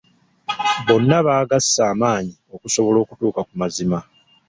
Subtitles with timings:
[0.85, 3.99] Bonna bagasse amaanyi okusobola okutuuka ku mazima.